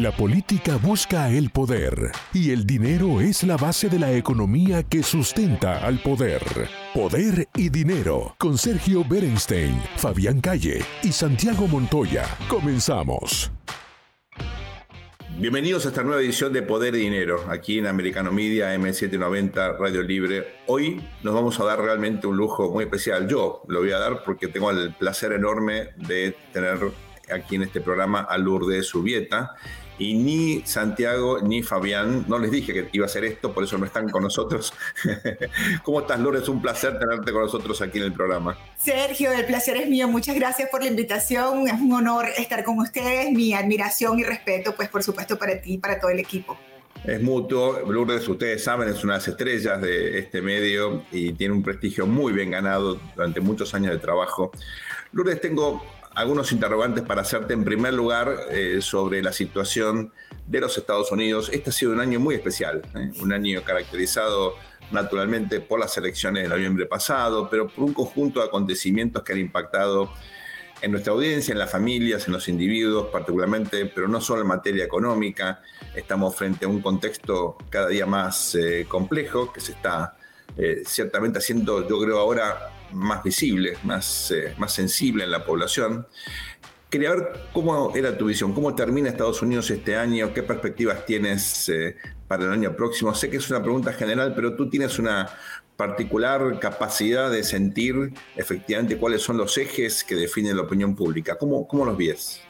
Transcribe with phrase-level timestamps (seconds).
[0.00, 5.02] La política busca el poder y el dinero es la base de la economía que
[5.02, 6.40] sustenta al poder.
[6.94, 12.24] Poder y dinero con Sergio Berenstein, Fabián Calle y Santiago Montoya.
[12.48, 13.52] Comenzamos.
[15.36, 20.02] Bienvenidos a esta nueva edición de Poder y Dinero, aquí en Americano Media, M790, Radio
[20.02, 20.46] Libre.
[20.66, 23.28] Hoy nos vamos a dar realmente un lujo muy especial.
[23.28, 26.78] Yo lo voy a dar porque tengo el placer enorme de tener
[27.30, 29.56] aquí en este programa a Lourdes Subieta
[30.00, 33.76] y ni Santiago ni Fabián, no les dije que iba a hacer esto, por eso
[33.76, 34.72] no están con nosotros.
[35.84, 36.48] ¿Cómo estás, Lourdes?
[36.48, 38.56] Un placer tenerte con nosotros aquí en el programa.
[38.78, 40.08] Sergio, el placer es mío.
[40.08, 41.68] Muchas gracias por la invitación.
[41.68, 43.30] Es un honor estar con ustedes.
[43.30, 46.58] Mi admiración y respeto, pues por supuesto, para ti y para todo el equipo.
[47.04, 47.80] Es mutuo.
[47.80, 52.06] Lourdes, ustedes saben, es una de las estrellas de este medio y tiene un prestigio
[52.06, 54.50] muy bien ganado durante muchos años de trabajo.
[55.12, 55.82] Lourdes, tengo
[56.20, 60.12] algunos interrogantes para hacerte en primer lugar eh, sobre la situación
[60.46, 61.50] de los Estados Unidos.
[61.52, 63.10] Este ha sido un año muy especial, ¿eh?
[63.20, 64.54] un año caracterizado
[64.90, 69.38] naturalmente por las elecciones de noviembre pasado, pero por un conjunto de acontecimientos que han
[69.38, 70.12] impactado
[70.82, 74.84] en nuestra audiencia, en las familias, en los individuos particularmente, pero no solo en materia
[74.84, 75.62] económica.
[75.94, 80.16] Estamos frente a un contexto cada día más eh, complejo que se está
[80.84, 86.06] ciertamente haciendo, yo creo, ahora más visible, más, eh, más sensible en la población.
[86.88, 91.68] Quería ver cómo era tu visión, cómo termina Estados Unidos este año, qué perspectivas tienes
[91.68, 93.14] eh, para el año próximo.
[93.14, 95.30] Sé que es una pregunta general, pero tú tienes una
[95.76, 101.38] particular capacidad de sentir efectivamente cuáles son los ejes que definen la opinión pública.
[101.38, 102.40] ¿Cómo, cómo los ves?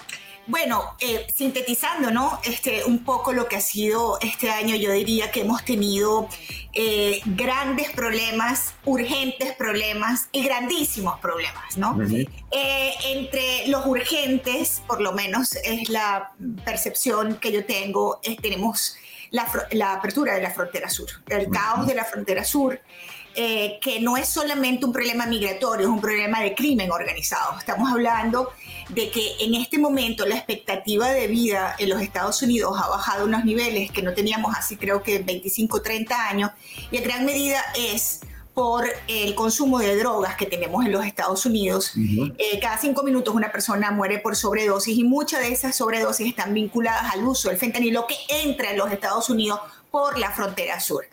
[0.46, 2.40] Bueno, eh, sintetizando, ¿no?
[2.44, 6.28] Este, un poco lo que ha sido este año, yo diría que hemos tenido
[6.72, 11.96] eh, grandes problemas, urgentes problemas y grandísimos problemas, ¿no?
[12.50, 16.32] Eh, entre los urgentes, por lo menos es la
[16.64, 18.96] percepción que yo tengo, tenemos
[19.30, 22.80] la, la, apertura de la frontera sur, el caos de la frontera sur.
[23.36, 27.56] Eh, que no es solamente un problema migratorio, es un problema de crimen organizado.
[27.60, 28.50] Estamos hablando
[28.94, 33.22] de que en este momento la expectativa de vida en los Estados Unidos ha bajado
[33.22, 36.50] a unos niveles que no teníamos así creo que 25, 30 años,
[36.90, 38.20] y en gran medida es
[38.54, 41.92] por el consumo de drogas que tenemos en los Estados Unidos.
[41.96, 46.52] Eh, cada cinco minutos una persona muere por sobredosis y muchas de esas sobredosis están
[46.52, 51.04] vinculadas al uso del fentanilo que entra en los Estados Unidos por la frontera sur.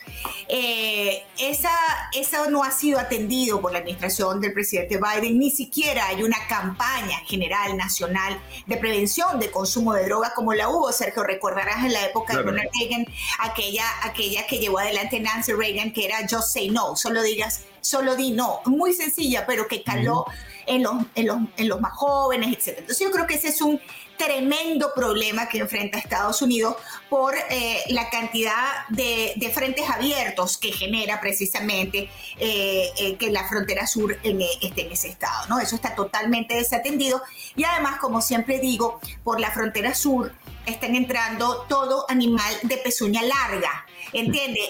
[0.47, 1.71] Eh, esa,
[2.13, 6.37] eso no ha sido atendido por la administración del presidente Biden, ni siquiera hay una
[6.47, 11.93] campaña general nacional de prevención de consumo de droga como la hubo, Sergio, recordarás en
[11.93, 13.05] la época de Ronald Reagan,
[13.39, 18.17] aquella, aquella que llevó adelante Nancy Reagan, que era just say no, solo digas, solo
[18.17, 20.25] di no, muy sencilla, pero que caló
[20.65, 22.79] en, los, en, los, en los más jóvenes, etc.
[22.79, 23.79] Entonces yo creo que ese es un
[24.17, 26.75] tremendo problema que enfrenta Estados Unidos
[27.09, 33.87] por eh, la cantidad de, frentes abiertos que genera precisamente eh, eh, que la frontera
[33.87, 35.47] sur esté en ese estado.
[35.47, 35.59] ¿no?
[35.59, 37.21] Eso está totalmente desatendido
[37.55, 40.33] y además, como siempre digo, por la frontera sur
[40.65, 44.61] están entrando todo animal de pezuña larga, ¿entiende?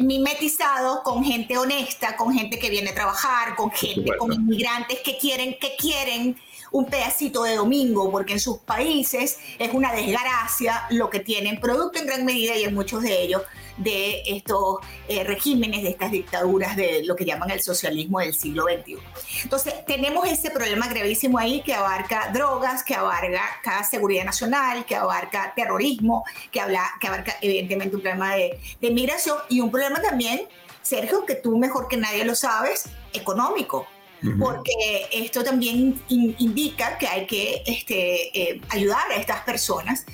[0.00, 5.18] mimetizado con gente honesta, con gente que viene a trabajar, con gente, con inmigrantes que
[5.18, 6.36] quieren, que quieren
[6.70, 12.00] un pedacito de domingo, porque en sus países es una desgracia lo que tienen, producto
[12.00, 13.42] en gran medida y en muchos de ellos
[13.76, 18.64] de estos eh, regímenes, de estas dictaduras de lo que llaman el socialismo del siglo
[18.64, 18.98] XXI.
[19.42, 25.52] Entonces, tenemos ese problema gravísimo ahí que abarca drogas, que abarca seguridad nacional, que abarca
[25.54, 30.42] terrorismo, que, habla, que abarca evidentemente un problema de, de migración y un problema también,
[30.82, 33.86] Sergio, que tú mejor que nadie lo sabes, económico
[34.38, 40.06] porque esto también indica que hay que este, eh, ayudar a estas personas.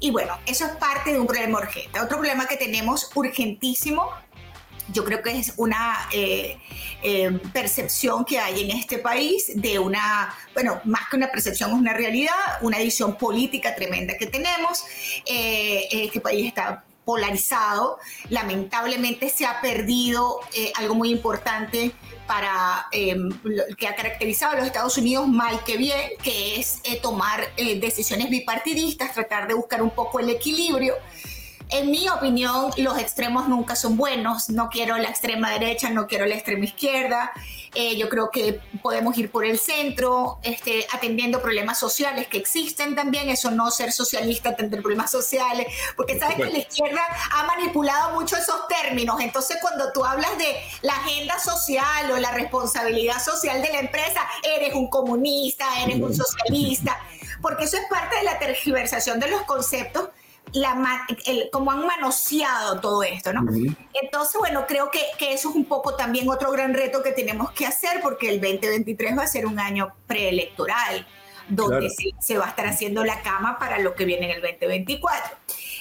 [0.00, 2.00] Y bueno, eso es parte de un problema urgente.
[2.00, 4.10] Otro problema que tenemos urgentísimo
[4.90, 6.58] yo creo que es una eh,
[7.02, 11.76] eh, percepción que hay en este país de una, bueno, más que una percepción, es
[11.76, 12.32] una realidad,
[12.62, 14.84] una edición política tremenda que tenemos.
[15.26, 20.40] este país está polarizado, lamentablemente se ha perdido
[20.76, 21.94] algo muy importante
[22.28, 23.30] para em,
[23.76, 27.80] que ha caracterizado a los Estados Unidos mal que bien, que es eh, tomar eh,
[27.80, 30.94] decisiones bipartidistas, tratar de buscar un poco el equilibrio.
[31.70, 34.48] En mi opinión, los extremos nunca son buenos.
[34.48, 37.32] No quiero la extrema derecha, no quiero la extrema izquierda.
[37.74, 42.94] Eh, yo creo que podemos ir por el centro, este, atendiendo problemas sociales que existen
[42.94, 43.28] también.
[43.28, 48.36] Eso no ser socialista, atender problemas sociales, porque sabes que la izquierda ha manipulado mucho
[48.36, 49.20] esos términos.
[49.20, 54.26] Entonces, cuando tú hablas de la agenda social o la responsabilidad social de la empresa,
[54.56, 56.98] eres un comunista, eres un socialista,
[57.42, 60.08] porque eso es parte de la tergiversación de los conceptos
[60.52, 63.42] la, el, cómo han manoseado todo esto, ¿no?
[64.00, 67.50] Entonces, bueno, creo que, que, eso es un poco también otro gran reto que tenemos
[67.52, 71.06] que hacer porque el 2023 va a ser un año preelectoral
[71.48, 75.36] donde se, va a estar haciendo la cama para lo que viene en el 2024.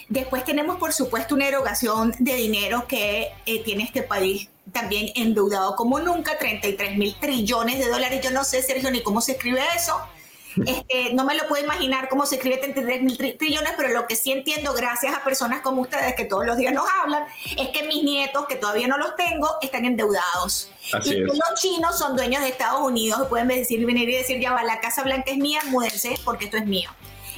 [0.09, 5.75] Después tenemos, por supuesto, una erogación de dinero que eh, tiene este país también endeudado
[5.75, 8.21] como nunca, 33 mil trillones de dólares.
[8.23, 9.99] Yo no sé, Sergio, ni cómo se escribe eso.
[10.65, 14.15] Este, no me lo puedo imaginar cómo se escribe 33 mil trillones, pero lo que
[14.15, 17.23] sí entiendo, gracias a personas como ustedes que todos los días nos hablan,
[17.57, 20.71] es que mis nietos, que todavía no los tengo, están endeudados.
[21.03, 24.39] y que los chinos son dueños de Estados Unidos y pueden decir, venir y decir,
[24.39, 26.89] ya va, la Casa Blanca es mía, múdense porque esto es mío.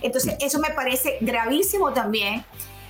[0.02, 2.46] Entonces, eso me parece gravísimo también.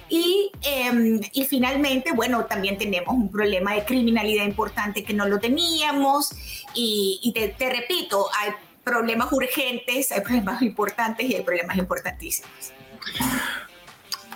[0.09, 5.39] Y, em, y, finalmente, bueno, también tenemos un problema de criminalidad importante que no lo
[5.39, 6.31] teníamos.
[6.73, 8.51] Y, y te, te, repito, hay
[8.89, 12.73] problemas urgentes, hay problemas importantes y hay problemas importantísimos.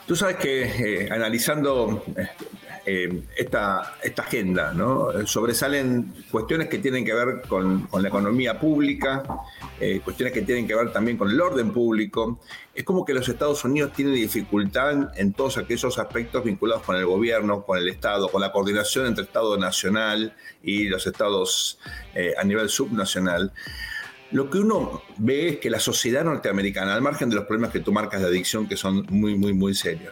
[0.05, 2.27] Tú sabes que eh, analizando eh,
[2.85, 5.25] eh, esta, agenda, ¿no?
[5.25, 9.23] sobresalen cuestiones que tienen que ver con, con la economía pública,
[10.03, 12.39] cuestiones que tienen que ver también con el orden público.
[12.73, 17.05] Es como que los Estados Unidos tienen dificultad en todos aquellos aspectos vinculados con el
[17.05, 21.79] gobierno, con el Estado, con la coordinación entre Estado nacional y los estados
[22.37, 23.51] a nivel subnacional
[24.33, 27.79] lo que uno ve es que la sociedad norteamericana, al margen de los problemas que
[27.79, 30.11] tú marcas de adicción, que son muy, muy, muy serios,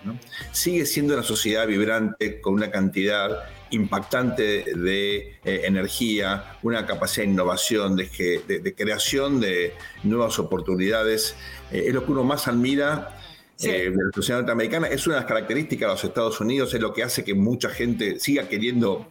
[0.51, 3.39] sigue siendo una sociedad vibrante con una cantidad
[3.71, 9.73] impactante de eh, energía, una capacidad de innovación, de, creación de
[10.03, 11.35] nuevas oportunidades.
[11.71, 13.17] Eh, es lo que uno más admira
[13.59, 14.88] eh, de la sociedad norteamericana.
[14.88, 17.69] Es una de las características de los Estados Unidos, es lo que hace que mucha
[17.69, 19.07] gente siga queriendo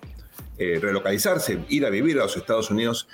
[0.58, 3.08] relocalizarse, ir a vivir a los Estados Unidos.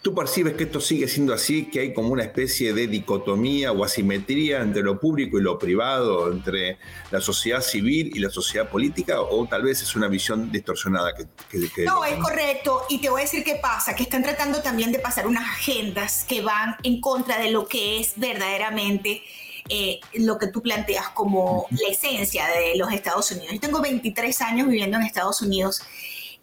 [0.00, 3.82] ¿Tú percibes que esto sigue siendo así, que hay como una especie de dicotomía o
[3.82, 6.78] asimetría entre lo público y lo privado, entre
[7.10, 9.20] la sociedad civil y la sociedad política?
[9.20, 11.14] ¿O tal vez es una visión distorsionada?
[11.16, 11.26] Que,
[11.84, 12.82] no, es correcto.
[12.88, 16.24] Y te voy a decir qué pasa, que están tratando también de pasar unas agendas
[16.28, 19.22] que van en contra de lo que es verdaderamente
[19.68, 23.52] eh, lo que tú planteas como la esencia de los Estados Unidos.
[23.52, 25.82] Yo tengo 23 años viviendo en Estados Unidos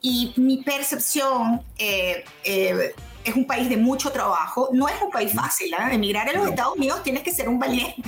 [0.01, 1.61] y mi percepción...
[1.77, 2.93] Eh, eh,
[3.25, 5.73] es un país de mucho trabajo, no es un país fácil.
[5.73, 5.77] ¿eh?
[5.91, 8.01] Emigrar a los Estados Unidos tienes que ser un valiente.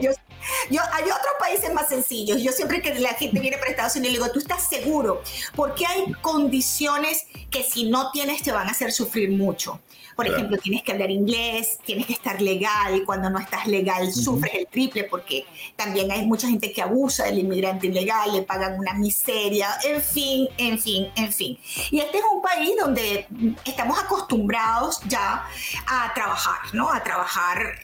[0.00, 2.42] Yo, hay otros países más sencillos.
[2.42, 5.22] Yo siempre que la gente viene para Estados Unidos le digo, ¿tú estás seguro?
[5.54, 9.80] Porque hay condiciones que si no tienes te van a hacer sufrir mucho.
[10.16, 14.10] Por ejemplo, tienes que hablar inglés, tienes que estar legal y cuando no estás legal
[14.10, 15.44] sufres el triple porque
[15.76, 20.48] también hay mucha gente que abusa del inmigrante ilegal, le pagan una miseria, en fin,
[20.56, 21.58] en fin, en fin.
[21.90, 23.26] Y este es un país donde
[23.64, 25.44] estamos acostumbrados ya
[25.86, 26.90] a trabajar, ¿no?
[26.90, 27.78] A trabajar.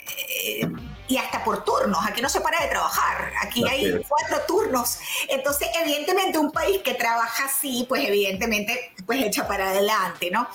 [0.44, 0.66] Eh,
[1.08, 1.98] y hasta por turnos.
[2.06, 3.32] Aquí no se para de trabajar.
[3.42, 4.98] Aquí hay cuatro turnos.
[5.28, 10.46] Entonces, evidentemente, un país que trabaja así, pues evidentemente, pues echa para adelante, ¿no?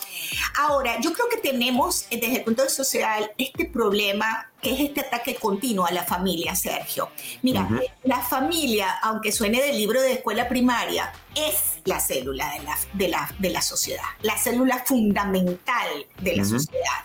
[0.60, 4.80] Ahora, yo creo que tenemos, eh, desde el punto de social, este problema que es
[4.80, 7.10] este ataque continuo a la familia, Sergio.
[7.44, 7.70] Mira,
[8.04, 13.08] la familia, aunque suene del libro de escuela primaria, es la célula de la, de
[13.08, 17.04] la, de la sociedad, la célula fundamental de la sociedad.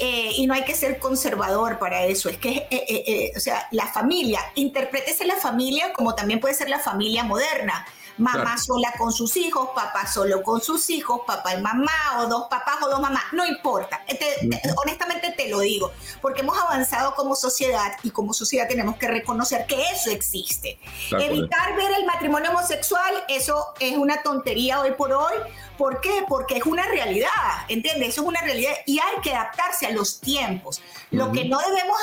[0.00, 2.28] Eh, y no hay que ser conservador para eso.
[2.28, 6.68] Es que, eh, eh, o sea, la familia, interprétese la familia como también puede ser
[6.68, 7.84] la familia moderna
[8.18, 12.46] mamá sola con sus hijos, papá solo con sus hijos, papá y mamá, o dos
[12.48, 14.00] papás o dos mamás, no importa.
[14.76, 19.66] honestamente te lo digo, porque hemos avanzado como sociedad y como sociedad tenemos que reconocer
[19.66, 20.78] que eso existe.
[21.10, 25.34] Evitar ver el matrimonio homosexual, eso es una tontería hoy por hoy.
[25.78, 26.24] ¿Por qué?
[26.28, 27.30] Porque es una realidad,
[27.68, 28.08] ¿entiendes?
[28.08, 30.82] Eso es una realidad y hay que adaptarse a los tiempos.
[31.12, 31.96] Lo que no debemos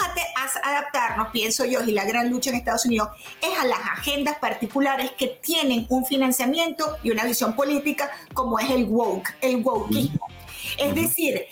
[0.63, 3.10] adaptarnos, pienso yo, y la gran lucha en Estados Unidos,
[3.41, 8.70] es a las agendas particulares que tienen un financiamiento y una visión política como es
[8.70, 10.25] el woke, el wokeismo.
[10.77, 11.46] Es decir,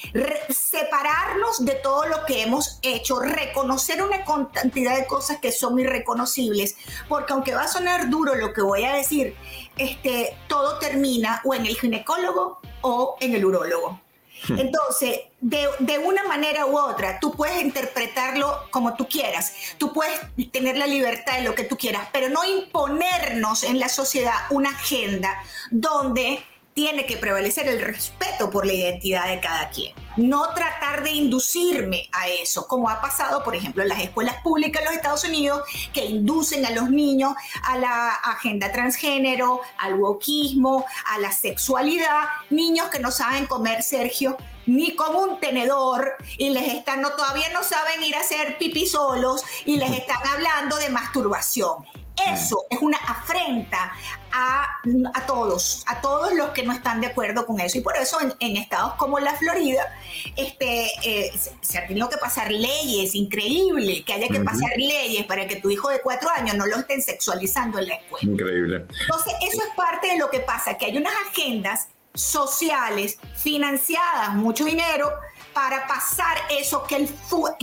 [0.50, 6.75] separarnos de todo lo que hemos hecho, reconocer una cantidad de cosas que son irreconocibles,
[7.08, 9.36] porque aunque va a sonar duro lo que voy a decir,
[9.77, 14.00] este, todo termina o en el ginecólogo o en el urólogo.
[14.48, 14.60] Hmm.
[14.60, 20.20] Entonces, de, de, una manera u otra, tú puedes interpretarlo como tú quieras, tú puedes
[20.51, 24.70] tener la libertad de lo que tú quieras, pero no imponernos en la sociedad una
[24.72, 29.94] agenda donde tiene que prevalecer el respeto por la identidad de cada quien.
[30.15, 34.82] no tratar de inducirme a eso, como ha pasado, por ejemplo, en las escuelas públicas
[34.82, 40.86] de los Estados Unidos, que inducen a los niños a la agenda transgénero, al wokismo,
[41.12, 46.74] a la sexualidad, niños que no saben comer, Sergio, ni con un tenedor y les
[46.74, 50.89] están, no, todavía no saben ir a hacer pipí solos y les están hablando de
[50.89, 51.86] masturbación.
[52.27, 53.91] Eso es una afrenta
[54.32, 54.67] a,
[55.13, 57.77] a, todos, a todos los que no están de acuerdo con eso.
[57.77, 59.91] Y por eso en, estados como la Florida
[60.36, 65.48] este, eh, se, han tenido que pasar leyes, increíble, que haya que pasar leyes para
[65.48, 68.32] que tu hijo de cuatro años no lo estén sexualizando en la escuela.
[68.32, 68.86] Increíble.
[69.01, 74.65] Entonces, eso es parte de lo que pasa, que hay unas agendas sociales financiadas, mucho
[74.65, 75.12] dinero,
[75.53, 77.10] para pasar eso, que el,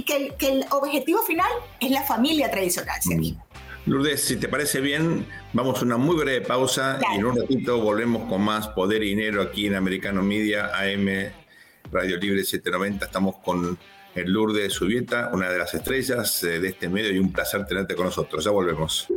[0.04, 3.00] que que el objetivo final es la familia tradicional.
[3.86, 7.80] Lourdes, si te parece bien, vamos a una muy breve pausa y en un ratito
[7.80, 11.08] volvemos con más Poder y Dinero aquí en Americano Media, AM
[11.90, 13.06] Radio Libre 790.
[13.06, 13.78] Estamos con
[14.14, 17.94] el Lourdes Subieta, una de las estrellas eh, de este medio y un placer tenerte
[17.94, 18.44] con nosotros.
[18.44, 19.08] Ya volvemos.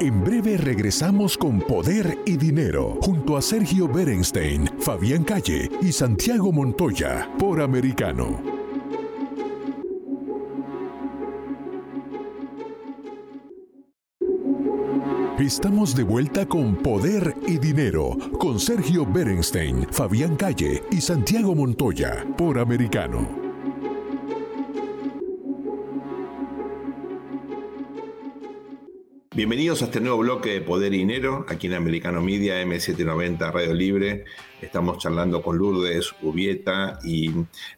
[0.00, 6.52] En breve regresamos con Poder y Dinero junto a Sergio Berenstein, Fabián Calle y Santiago
[6.52, 8.53] Montoya por Americano.
[15.38, 22.24] Estamos de vuelta con Poder y Dinero con Sergio Berenstein, Fabián Calle y Santiago Montoya
[22.38, 23.28] por Americano.
[29.34, 33.74] Bienvenidos a este nuevo bloque de Poder y Dinero, aquí en Americano Media, M790 Radio
[33.74, 34.24] Libre.
[34.62, 37.32] Estamos charlando con Lourdes Ubieta y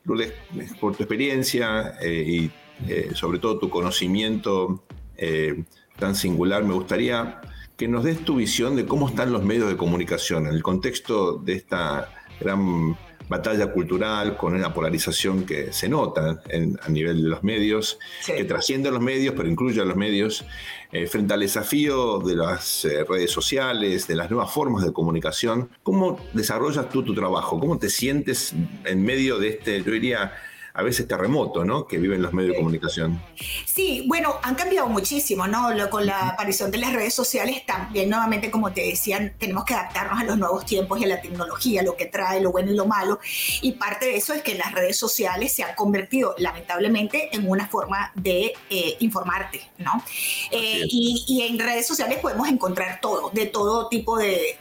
[0.04, 0.34] Lourdes,
[0.78, 2.50] por tu experiencia eh, y
[2.86, 4.84] eh, sobre todo tu conocimiento
[5.16, 5.64] eh,
[5.98, 7.40] tan singular, me gustaría
[7.76, 11.36] que nos des tu visión de cómo están los medios de comunicación en el contexto
[11.36, 12.10] de esta
[12.40, 12.96] gran
[13.28, 16.42] batalla cultural con una polarización que se nota
[16.80, 20.44] a nivel de los medios, que trasciende a los medios, pero incluye a los medios,
[20.92, 25.68] eh, frente al desafío de las eh, redes sociales, de las nuevas formas de comunicación.
[25.82, 27.58] ¿Cómo desarrollas tú tu trabajo?
[27.58, 30.32] ¿Cómo te sientes en medio de este, yo diría,
[30.76, 31.86] a veces terremoto, ¿no?
[31.86, 33.22] Que viven los medios de comunicación.
[33.64, 35.68] Sí, bueno, han cambiado muchísimo, ¿no?
[35.90, 40.20] con la aparición de las redes sociales también, nuevamente, como te decían, tenemos que adaptarnos
[40.20, 42.84] a los nuevos tiempos y a la tecnología, lo que trae, lo bueno y lo
[42.84, 43.18] malo.
[43.62, 47.66] Y parte de eso es que las redes sociales se han convertido, lamentablemente, en una
[47.68, 50.02] forma de eh, informarte, ¿no?
[50.50, 54.58] Eh, y, en redes sociales podemos encontrar todo, de todo tipo de,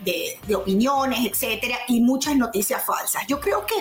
[0.55, 3.23] opiniones, etcétera, y muchas noticias falsas.
[3.27, 3.75] Yo creo que,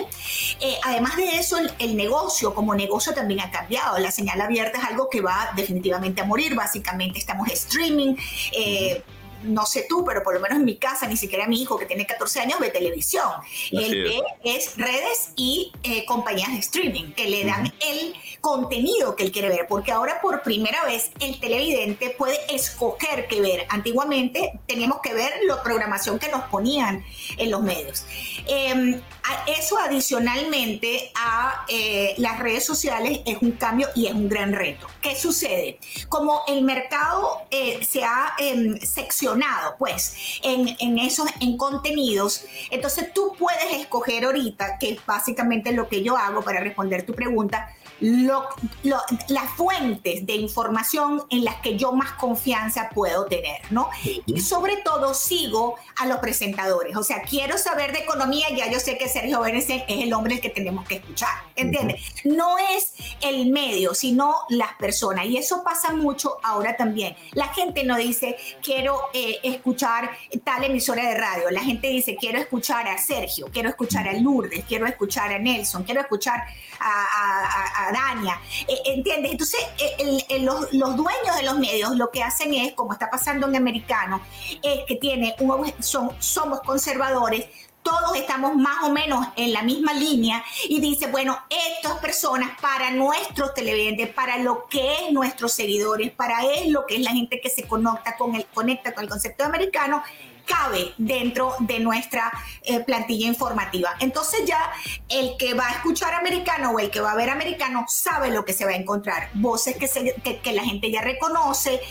[0.65, 3.97] eh, además de eso, el negocio como negocio también ha cambiado.
[3.99, 6.55] La señal abierta es algo que va definitivamente a morir.
[6.55, 8.15] Básicamente estamos streaming.
[8.51, 9.03] Eh,
[9.45, 11.85] no sé tú, pero por lo menos en mi casa, ni siquiera mi hijo que
[11.85, 13.29] tiene 14 años ve televisión.
[13.71, 19.23] Él ve es redes y eh, compañías de streaming que le dan el contenido que
[19.23, 23.65] él quiere ver, porque ahora por primera vez el televidente puede escoger qué ver.
[23.69, 27.03] Antiguamente teníamos que ver la programación que nos ponían
[27.37, 28.05] en los medios.
[28.47, 29.01] Em,
[29.47, 34.87] eso adicionalmente a eh, las redes sociales es un cambio y es un gran reto.
[35.01, 35.79] ¿Qué sucede?
[36.09, 43.13] Como el mercado eh, se ha em, seccionado pues en, en, esos en contenidos, entonces
[43.13, 47.69] tú puedes escoger ahorita, que es básicamente lo que yo hago para responder tu pregunta,
[48.01, 53.89] las fuentes de información en las que yo más confianza puedo tener, ¿no?
[54.25, 58.79] Y sobre todo sigo a los presentadores, o sea, quiero saber de economía, ya yo
[58.79, 62.01] sé que Sergio Vélez es el hombre que tenemos que escuchar, ¿entiendes?
[62.25, 67.15] No es el medio, sino las personas, y eso pasa mucho ahora también.
[67.31, 70.11] La gente no dice, quiero eh, escuchar
[70.43, 74.65] tal emisora de radio, la gente dice, quiero escuchar a Sergio, quiero escuchar a Lourdes,
[74.67, 76.43] quiero escuchar a Nelson, quiero escuchar
[76.79, 79.31] a Daña, eh, ¿entiendes?
[79.31, 83.55] Entonces, eh, los, dueños de los medios lo que hacen es, como está pasando en
[83.55, 84.21] Americano,
[84.61, 87.45] es que tiene un, son, somos conservadores,
[87.85, 92.89] todos estamos más o menos en la misma línea y dice, bueno, estas personas para
[92.89, 97.39] nuestros televidentes, para lo que es nuestros seguidores, para es lo que es la gente
[97.39, 100.01] que se conecta con el, conecta con el concepto americano,
[100.45, 102.31] cabe dentro de nuestra
[102.63, 103.95] eh, plantilla informativa.
[103.99, 104.71] Entonces ya
[105.09, 108.45] el que va a escuchar americano o el que va a ver americano sabe lo
[108.45, 109.29] que se va a encontrar.
[109.33, 111.81] Voces que, que, la gente ya reconoce,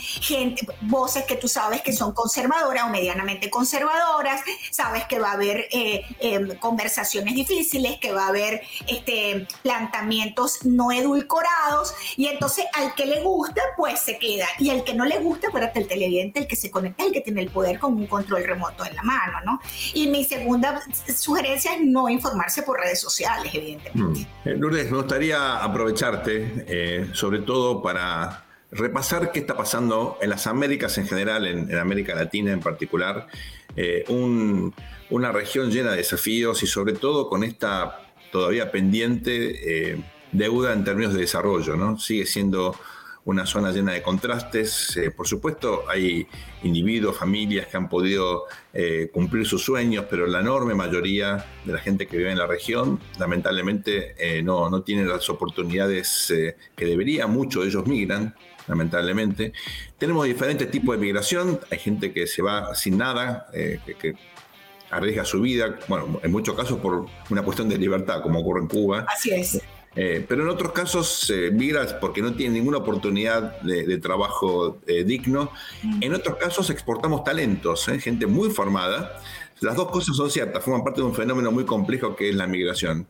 [0.83, 5.69] voces que tú sabes que son conservadoras o medianamente conservadoras, sabes que va a haber
[5.71, 12.95] eh, em, conversaciones difíciles, que va a haber este, planteamientos no edulcorados y entonces al
[12.95, 16.41] que le gusta pues se queda y al que no le gusta, acuérdate el televidente,
[16.41, 19.03] el que se conecta, el que tiene el poder con un control remoto en la
[19.03, 19.61] mano, ¿no?
[19.95, 20.83] Y mi segunda
[21.15, 24.21] sugerencia es no informarse por redes sociales, evidentemente.
[24.45, 24.49] Mm.
[24.49, 30.47] Eh, Lourdes, me gustaría aprovecharte, eh, sobre todo para repasar qué está pasando en las
[30.47, 33.29] Américas en general, en, América Latina en particular,
[33.77, 34.05] eh,
[35.11, 38.01] una región llena de desafíos y sobre todo con esta
[38.33, 41.99] todavía pendiente deuda en términos de desarrollo, ¿no?
[41.99, 42.75] Sigue siendo
[43.25, 44.97] una zona llena de contrastes.
[44.97, 46.27] Eh, por supuesto, hay
[46.63, 51.79] individuos, familias que han podido eh, cumplir sus sueños, pero la enorme mayoría de la
[51.79, 56.33] gente que vive en la región, lamentablemente, eh, no, no tiene las oportunidades
[56.77, 57.27] que debería.
[57.27, 58.35] Muchos de ellos migran,
[58.67, 59.53] lamentablemente.
[59.99, 61.61] Tenemos diferentes tipos de migración.
[61.71, 64.15] Hay gente que se va sin nada, que, que
[64.91, 68.69] arriesga su vida, bueno, en muchos casos por una cuestión de libertad, como ocurre en
[68.69, 69.07] Cuba.
[69.09, 69.61] Así es.
[69.97, 75.05] Eh, pero en otros casos eh, migras porque no tienen ninguna oportunidad de, trabajo eh,
[75.05, 75.53] digno.
[75.83, 76.03] Mm.
[76.03, 79.21] En otros casos exportamos talentos, gente muy formada.
[79.61, 82.47] Las dos cosas son ciertas, forman parte de un fenómeno muy complejo que es la
[82.47, 83.07] migración.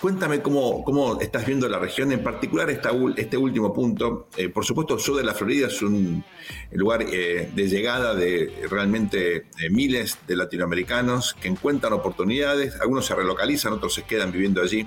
[0.00, 4.28] Cuéntame cómo, cómo, estás viendo la región, en particular esta, este último punto.
[4.36, 6.24] Eh, por supuesto, el sur de la Florida es un
[6.70, 12.80] lugar eh, de llegada de realmente miles de latinoamericanos que encuentran oportunidades.
[12.80, 14.86] Algunos se relocalizan, otros se quedan viviendo allí.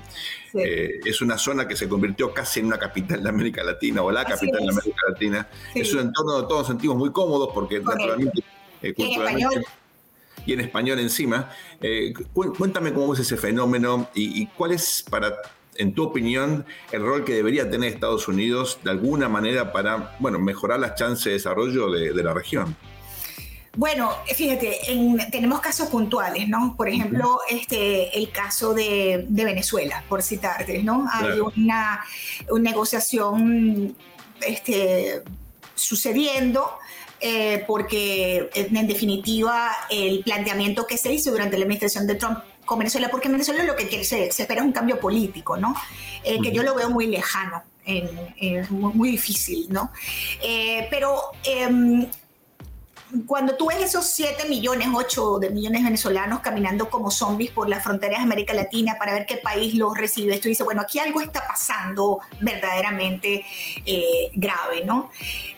[0.54, 4.12] Eh, es una zona que se convirtió casi en una capital de América Latina o
[4.12, 5.48] la capital de América Latina.
[5.76, 8.44] Es un entorno de todos sentimos muy cómodos porque naturalmente,
[8.96, 9.62] culturalmente
[10.46, 11.50] y en español encima.
[11.82, 15.34] Eh, cuéntame cómo es ese fenómeno y, cuál es, para,
[15.76, 20.40] en tu opinión, el rol que debería tener Estados Unidos de alguna manera para bueno,
[20.40, 22.76] mejorar las chances de desarrollo de, la región.
[23.76, 24.80] Bueno, fíjate,
[25.32, 26.76] tenemos casos puntuales, ¿no?
[26.76, 31.08] Por ejemplo, este, el caso de, Venezuela, por citarte, ¿no?
[31.12, 32.04] Hay una,
[32.50, 33.96] una negociación
[34.46, 35.24] este,
[35.74, 36.70] sucediendo
[37.22, 42.80] eh, porque en definitiva el planteamiento que se hizo durante la administración de Trump con
[42.80, 45.76] Venezuela, porque en Venezuela lo que se, espera es un cambio político, ¿no?
[46.24, 47.64] Eh, que yo lo veo muy lejano,
[48.70, 49.92] muy, difícil, ¿no?
[50.42, 52.08] Eh, pero em,
[53.26, 57.68] cuando tú ves esos 7 millones, 8 de millones de venezolanos caminando como zombies por
[57.68, 61.00] las fronteras de América Latina para ver qué país los recibe, tú dices, bueno, aquí
[61.00, 63.46] algo está pasando verdaderamente
[63.86, 65.10] eh, grave, ¿no?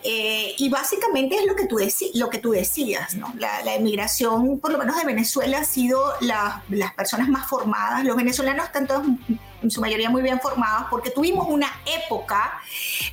[0.02, 1.78] Eh, y básicamente es lo que tú,
[2.14, 3.32] lo que tú decías, ¿no?
[3.38, 8.04] La, la, emigración, por lo menos de Venezuela, ha sido las personas más formadas.
[8.04, 9.04] Los venezolanos están todos
[9.62, 12.60] en su mayoría muy bien formados porque tuvimos una época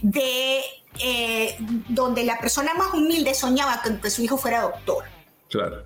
[0.01, 0.62] de
[0.99, 1.56] eh,
[1.88, 5.06] donde la persona más humilde soñaba que, su hijo fuera doctor.
[5.49, 5.86] Claro.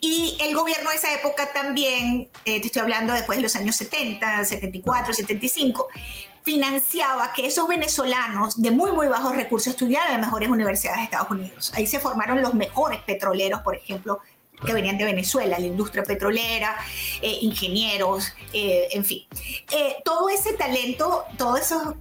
[0.00, 3.76] Y el gobierno de esa época también, eh, te estoy hablando después de los años
[3.76, 5.88] 70, 74, 75,
[6.42, 11.04] financiaba que esos venezolanos de muy, muy bajos recursos estudiaran en las mejores universidades de
[11.04, 11.72] Estados Unidos.
[11.74, 14.20] Ahí se formaron los mejores petroleros, por ejemplo,
[14.64, 16.76] que venían de Venezuela, la industria petrolera,
[17.22, 19.26] eh, ingenieros, eh, en fin.
[19.70, 21.94] Eh, todo ese talento, todas esas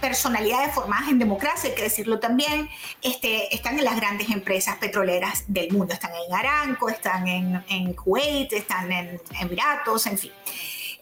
[0.00, 2.68] personalidades formadas en democracia, hay que decirlo también,
[3.02, 5.94] este, están en las grandes empresas petroleras del mundo.
[5.94, 10.32] Están en Aranco, están en, en Kuwait, están en Emiratos, en fin.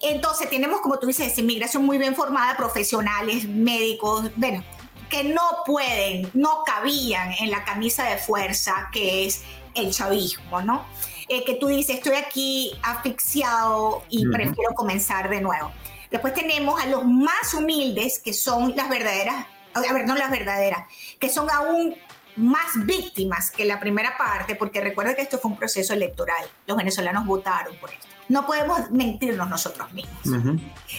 [0.02, 4.62] Entonces tenemos, como tú dices, inmigración muy bien formada, profesionales, médicos, bueno,
[5.08, 9.42] que no pueden, no cabían en la camisa de fuerza que es
[9.74, 10.84] el chavismo, ¿no?
[11.28, 15.72] Eh, que tú dices, estoy aquí asfixiado y prefiero comenzar de nuevo.
[16.10, 20.86] Después tenemos a los más humildes, que son las verdaderas, a ver, no las verdaderas,
[21.18, 21.96] que son aún
[22.36, 26.44] más víctimas que la primera parte, porque recuerda que esto fue un proceso electoral.
[26.66, 28.13] Los venezolanos votaron por esto.
[28.28, 30.18] No podemos mentirnos nosotros mismos.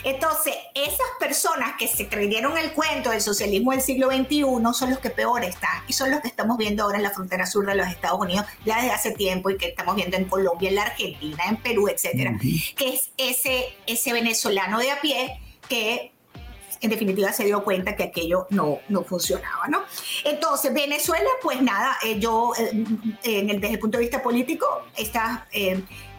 [0.04, 5.00] Entonces, esas personas que se creyeron el cuento del socialismo del siglo XXI son los
[5.00, 7.76] que peor están y son los que estamos viendo ahora en la frontera sur de
[7.76, 10.84] los Estados Unidos ya desde hace tiempo y que estamos viendo en Colombia, en la
[10.84, 12.38] Argentina, en Perú, etcétera,
[12.76, 16.12] que es ese, ese venezolano de a pie que
[16.82, 19.84] en definitiva se dio cuenta que aquello no, no funcionaba, ¿no?
[20.24, 22.70] Entonces, Venezuela, pues nada, eh, yo eh,
[23.24, 25.48] en el, desde el punto de vista político, está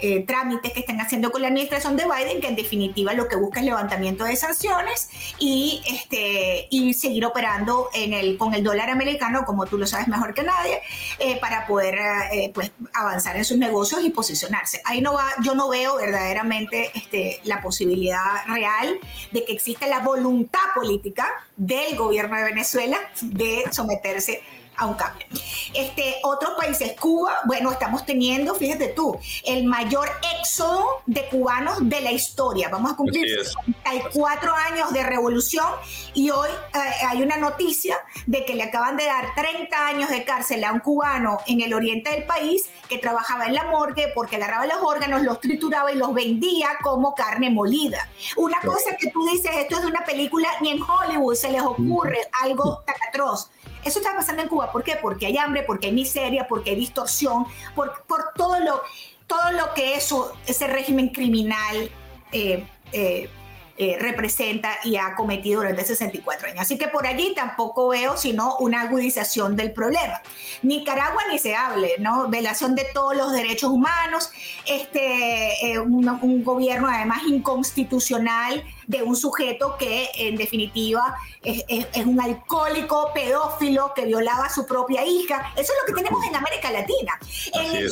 [0.00, 3.36] eh, trámites que están haciendo con la administración de Biden, que en definitiva lo que
[3.36, 8.90] busca es levantamiento de sanciones y, este, y seguir operando en el, con el dólar
[8.90, 10.80] americano, como tú lo sabes mejor que nadie,
[11.18, 11.96] eh, para poder
[12.32, 14.80] eh, pues, avanzar en sus negocios y posicionarse.
[14.84, 18.98] Ahí no va, yo no veo verdaderamente este, la posibilidad real
[19.32, 24.42] de que exista la voluntad política del gobierno de Venezuela de someterse
[24.76, 25.26] a un cambio.
[25.74, 30.08] Este, otros países, Cuba, bueno, estamos teniendo, fíjate tú, el mayor
[30.40, 32.68] éxodo de cubanos de la historia.
[32.68, 35.66] Vamos a cumplir 64 años de revolución
[36.14, 40.24] y hoy eh, hay una noticia de que le acaban de dar 30 años de
[40.24, 44.36] cárcel a un cubano en el oriente del país que trabajaba en la morgue porque
[44.36, 48.08] agarraba los órganos, los trituraba y los vendía como carne molida.
[48.36, 51.62] Una cosa que tú dices, esto es de una película, ni en Hollywood se les
[51.62, 53.50] ocurre algo tan atroz.
[53.86, 54.72] Eso está pasando en Cuba.
[54.72, 54.98] ¿Por qué?
[55.00, 57.46] Porque hay hambre, porque hay miseria, porque hay distorsión,
[57.76, 58.82] por, por todo, lo,
[59.28, 61.88] todo lo que eso, ese régimen criminal
[62.32, 63.30] eh, eh,
[63.78, 66.60] eh, representa y ha cometido durante 64 años.
[66.60, 70.20] Así que por allí tampoco veo sino una agudización del problema.
[70.62, 72.26] Nicaragua ni se hable, ¿no?
[72.26, 74.30] Violación de todos los derechos humanos,
[74.66, 81.64] este, un gobierno además inconstitucional de un sujeto que en definitiva es,
[82.04, 85.52] un alcohólico pedófilo que violaba a su propia hija.
[85.56, 87.18] Eso es lo que tenemos en América Latina.
[87.54, 87.88] En,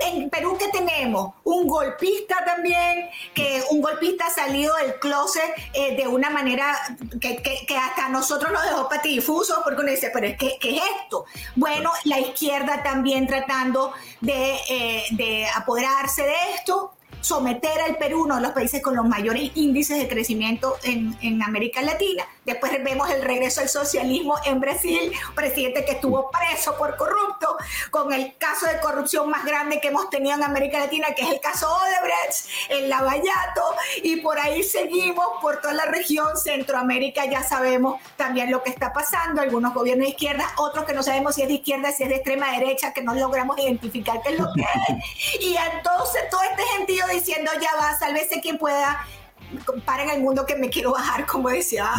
[0.00, 6.06] en, Perú que tenemos un golpista también, que un golpista salido del closet eh, de
[6.06, 6.76] una manera
[7.20, 10.82] que, que, hasta nosotros nos dejó patidifusos porque uno dice, pero es que ¿qué es
[11.02, 11.24] esto?
[11.56, 18.36] Bueno, la izquierda también tratando de, eh, de apoderarse de esto someter al Perú, uno
[18.36, 22.24] de los países con los mayores índices de crecimiento en, en, América Latina.
[22.44, 27.56] Después vemos el regreso al socialismo en Brasil, presidente que estuvo preso por corrupto,
[27.90, 31.30] con el caso de corrupción más grande que hemos tenido en América Latina, que es
[31.30, 33.62] el caso Odebrecht, el Lavallato,
[34.02, 38.92] y por ahí seguimos por toda la región, Centroamérica, ya sabemos también lo que está
[38.92, 42.08] pasando, algunos gobiernos de izquierda, otros que no sabemos si es de izquierda, si es
[42.08, 44.68] de extrema derecha, que no logramos identificar qué es lo que es.
[45.40, 49.06] Y entonces todo este gentío diciendo ya va, sálvese quien pueda,
[50.00, 51.90] en el mundo que me quiero bajar, como decía.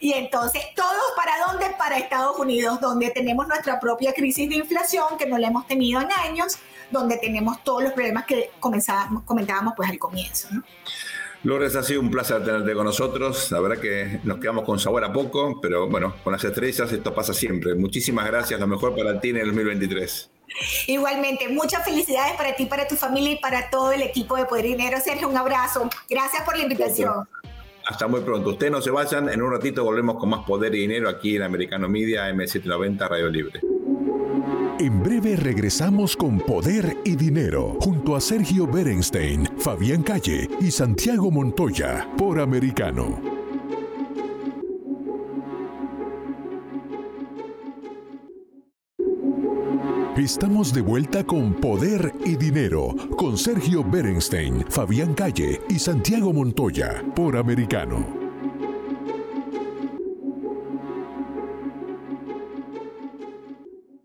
[0.00, 1.66] Y entonces, ¿todos para dónde?
[1.78, 6.00] Para Estados Unidos, donde tenemos nuestra propia crisis de inflación que no la hemos tenido
[6.00, 6.58] en años,
[6.90, 10.48] donde tenemos todos los problemas que comenzábamos, comentábamos pues al comienzo.
[10.50, 10.62] ¿no?
[11.44, 13.50] Lourdes, ha sido un placer tenerte con nosotros.
[13.50, 17.14] La verdad que nos quedamos con sabor a poco, pero bueno, con las estrellas esto
[17.14, 17.74] pasa siempre.
[17.74, 20.30] Muchísimas gracias, lo mejor para ti en el 2023.
[20.86, 24.64] Igualmente, muchas felicidades para ti, para tu familia y para todo el equipo de Poder
[24.64, 24.98] Dinero.
[25.00, 25.88] Sergio, un abrazo.
[26.08, 27.28] Gracias por la invitación.
[27.86, 28.50] Hasta muy pronto.
[28.50, 29.28] Ustedes no se vayan.
[29.28, 33.28] En un ratito volvemos con más Poder y Dinero aquí en Americano Media M790 Radio
[33.28, 33.60] Libre.
[34.78, 41.30] En breve regresamos con Poder y Dinero junto a Sergio Berenstein, Fabián Calle y Santiago
[41.30, 43.31] Montoya por Americano.
[50.16, 57.02] Estamos de vuelta con Poder y Dinero, con Sergio Berenstein, Fabián Calle y Santiago Montoya,
[57.16, 58.06] por Americano.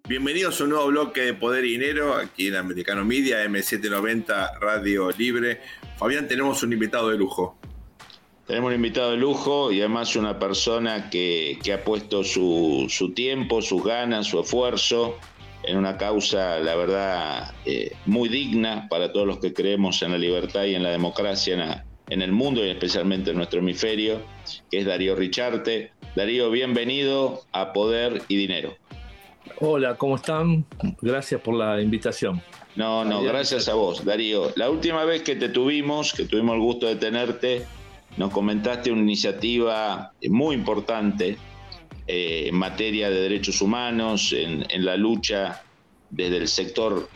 [0.07, 5.11] Bienvenidos a un nuevo bloque de Poder y Dinero aquí en Americano Media, M790 Radio
[5.11, 5.59] Libre.
[5.97, 7.59] Fabián, tenemos un invitado de lujo.
[8.45, 13.61] Tenemos un invitado de lujo y además una persona que, ha puesto su, su tiempo,
[13.61, 15.17] sus ganas, su esfuerzo
[15.67, 20.17] en una causa, la verdad, eh, muy digna para todos los que creemos en la
[20.17, 24.21] libertad y en la democracia en, el mundo y especialmente en nuestro hemisferio,
[24.71, 25.91] que es Darío Richarte.
[26.15, 28.77] Darío, bienvenido a Poder y Dinero.
[29.59, 30.65] Hola, ¿cómo están?
[31.01, 32.41] Gracias por la invitación.
[32.77, 34.53] No, no, gracias a vos, Darío.
[34.55, 37.65] La última vez que te tuvimos, que tuvimos el gusto de tenerte,
[38.15, 41.37] nos comentaste una iniciativa muy importante
[42.07, 45.63] eh, en materia de derechos humanos, en, la lucha
[46.09, 47.09] desde el sector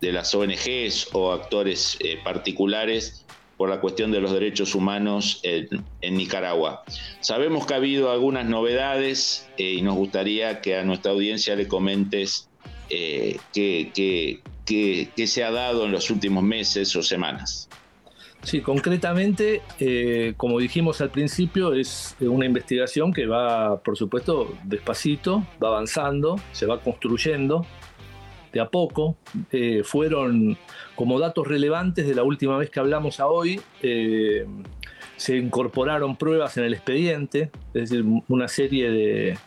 [0.00, 3.24] de las ONGs o actores eh, particulares
[3.56, 5.82] por la cuestión de los derechos humanos en,
[6.16, 6.84] Nicaragua.
[7.20, 11.66] Sabemos que ha habido algunas novedades eh, y nos gustaría que a nuestra audiencia le
[11.66, 12.48] comentes
[12.88, 17.68] qué, qué se ha dado en los últimos meses o semanas.
[18.46, 25.44] Sí, concretamente, eh, como dijimos al principio, es una investigación que va, por supuesto, despacito,
[25.60, 27.66] va avanzando, se va construyendo
[28.52, 29.16] de a poco.
[29.50, 30.56] Eh, fueron
[30.94, 33.60] como datos relevantes de la última vez que hablamos a hoy.
[33.82, 34.46] Eh,
[35.16, 39.38] se incorporaron pruebas en el expediente, es decir, una serie de,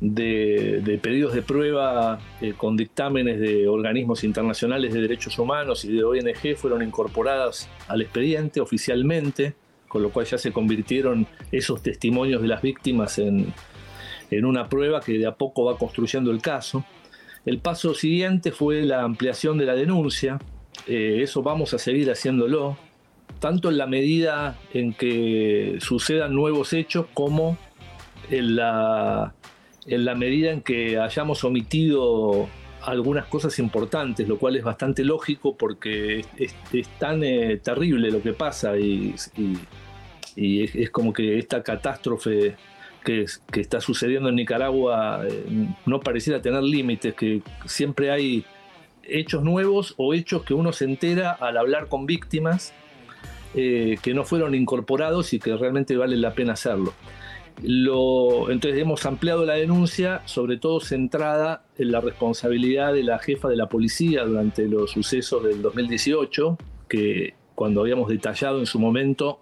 [0.00, 6.04] de, pedidos de prueba eh, con dictámenes de organismos internacionales de derechos humanos y de
[6.04, 9.54] ONG fueron incorporadas al expediente oficialmente,
[9.88, 13.52] con lo cual ya se convirtieron esos testimonios de las víctimas en,
[14.42, 16.84] una prueba que de a poco va construyendo el caso.
[17.46, 20.40] El paso siguiente fue la ampliación de la denuncia,
[20.88, 22.76] eh, eso vamos a seguir haciéndolo,
[23.38, 27.56] tanto en la medida en que sucedan nuevos hechos como
[28.28, 29.34] en la
[29.86, 32.48] en la medida en que hayamos omitido
[32.82, 36.54] algunas cosas importantes, lo cual es bastante lógico porque es,
[36.98, 39.14] tan eh, terrible lo que pasa y,
[40.36, 42.56] es, como que esta catástrofe
[43.04, 45.44] que, está sucediendo en Nicaragua eh,
[45.86, 48.44] no pareciera tener límites, que siempre hay
[49.02, 52.72] hechos nuevos o hechos que uno se entera al hablar con víctimas
[53.54, 56.92] eh, que no fueron incorporados y que realmente vale la pena hacerlo.
[57.62, 63.48] Lo, entonces hemos ampliado la denuncia, sobre todo centrada en la responsabilidad de la jefa
[63.48, 69.40] de la policía durante los sucesos del 2018, que cuando habíamos detallado en su momento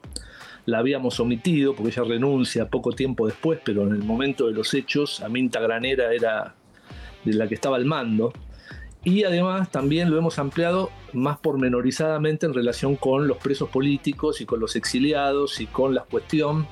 [0.66, 4.72] la habíamos omitido porque ella renuncia poco tiempo después, pero en el momento de los
[4.74, 6.54] hechos Aminta Granera era
[7.24, 8.32] de la que estaba al mando.
[9.04, 14.46] Y además también lo hemos ampliado más pormenorizadamente en relación con los presos políticos y
[14.46, 16.68] con los exiliados y con la cuestión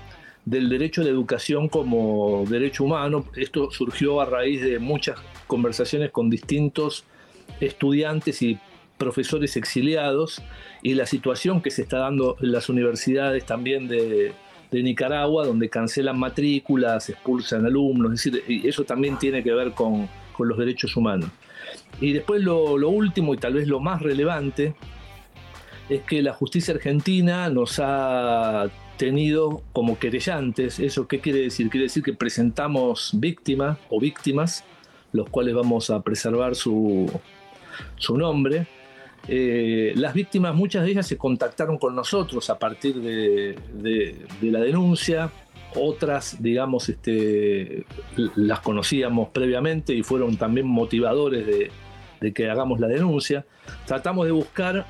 [0.50, 3.24] del derecho a la educación como derecho humano.
[3.36, 7.04] Esto surgió a raíz de muchas conversaciones con distintos
[7.60, 8.58] estudiantes y
[8.98, 10.42] profesores exiliados
[10.82, 14.34] y la situación que se está dando en las universidades también de,
[14.72, 20.08] Nicaragua, donde cancelan matrículas, expulsan alumnos, es decir, y eso también tiene que ver con,
[20.38, 21.28] los derechos humanos.
[22.00, 24.74] Y después lo último y tal vez lo más relevante
[25.90, 30.78] es que la justicia argentina nos ha tenido como querellantes.
[30.78, 31.70] ¿Eso qué quiere decir?
[31.70, 34.62] Quiere decir que presentamos víctimas o víctimas,
[35.14, 37.10] los cuales vamos a preservar su,
[37.96, 38.66] su nombre.
[39.26, 43.56] Eh, las víctimas, muchas de ellas se contactaron con nosotros a partir de,
[44.42, 45.30] la denuncia,
[45.74, 47.86] otras, digamos, este,
[48.36, 51.70] las conocíamos previamente y fueron también motivadores de,
[52.20, 53.46] de que hagamos la denuncia.
[53.86, 54.86] Tratamos de buscar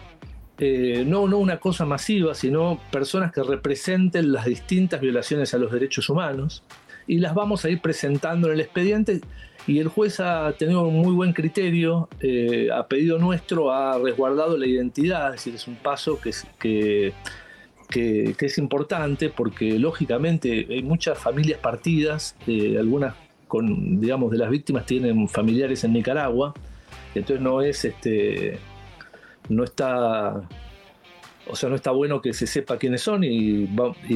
[0.63, 5.73] eh, no, no una cosa masiva, sino personas que representen las distintas violaciones a los
[5.73, 6.63] derechos humanos
[7.07, 9.23] y las vamos a ir presentando en el expediente
[9.67, 14.59] y el juez ha tenido un muy buen criterio, eh, a pedido nuestro ha resguardado
[14.59, 17.15] la identidad, es decir, es un paso que, que,
[17.89, 23.15] que, es importante porque lógicamente hay muchas familias partidas, eh, algunas
[23.49, 26.53] con, digamos, de las víctimas tienen familiares en Nicaragua,
[27.15, 28.59] entonces no es este
[29.51, 30.49] no está,
[31.47, 33.67] o sea, no está bueno que se sepa quiénes son y,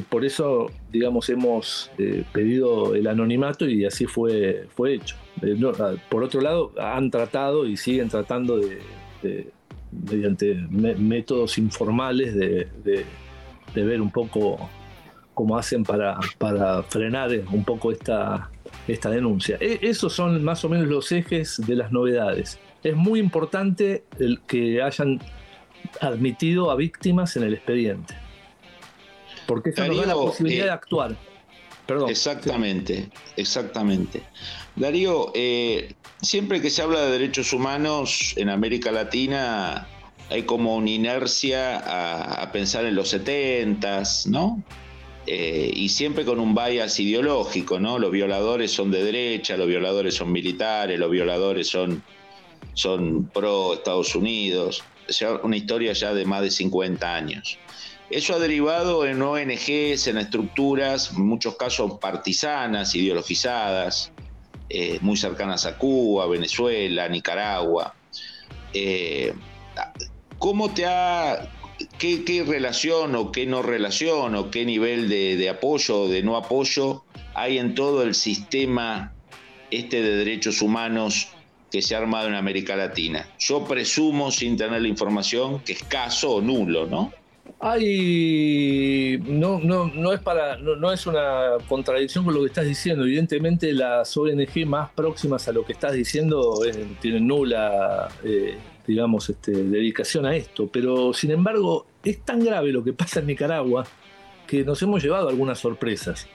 [0.09, 5.17] por eso, digamos, hemos eh, pedido el anonimato y así fue, fue hecho.
[5.43, 8.81] Eh, ah, por otro lado, han tratado y siguen tratando de,
[9.91, 13.05] mediante métodos informales de,
[13.75, 14.71] ver un poco
[15.35, 18.49] cómo hacen para, para frenar un poco esta,
[18.87, 19.57] esta denuncia.
[19.61, 24.41] E, esos son más o menos los ejes de las novedades es muy importante el
[24.47, 25.21] que hayan
[26.01, 28.15] admitido a víctimas en el expediente.
[29.47, 31.17] Porque eso nos da la posibilidad de eh, actuar.
[31.87, 32.09] Perdón.
[32.09, 34.23] Exactamente, exactamente.
[34.77, 39.87] Darío, eh, siempre que se habla de derechos humanos en América Latina
[40.31, 44.63] hay como una inercia a, pensar en los setentas, ¿no?
[45.27, 47.99] Eh, y siempre con un bias ideológico, ¿no?
[47.99, 52.03] Los violadores son de derecha, los violadores son militares, los violadores son
[52.75, 54.83] son pro Estados Unidos,
[55.43, 57.59] una historia ya de más de 50 años.
[58.11, 64.13] Eso ha derivado en ONGs, en estructuras, en muchos casos partisanas, ideologizadas,
[64.69, 67.95] eh, muy cercanas a Cuba, Venezuela, Nicaragua.
[68.73, 69.33] Eh,
[70.39, 71.51] ¿Cómo te ha,
[71.99, 76.37] qué, relación o qué no relación o qué nivel de, de apoyo o de no
[76.37, 79.13] apoyo hay en todo el sistema
[79.71, 81.29] este de derechos humanos
[81.75, 83.27] que se ha armado en América Latina.
[83.37, 87.13] Yo presumo, sin tener la información, que es escaso o nulo, ¿no?
[87.59, 93.05] Hay, no, no, no es para, no, es una contradicción con lo que estás diciendo.
[93.05, 98.57] Evidentemente las ONG más próximas a lo que estás diciendo eh, tienen nula, eh,
[98.87, 100.69] digamos, este, dedicación a esto.
[100.73, 103.85] Pero sin embargo es tan grave lo que pasa en Nicaragua
[104.47, 106.29] que nos hemos llevado algunas sorpresas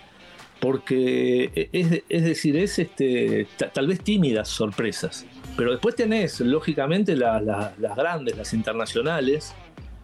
[0.60, 5.26] porque e, es, es decir, es este, tal vez tímidas sorpresas,
[5.60, 9.54] pero después tenés, lógicamente, las grandes, las internacionales,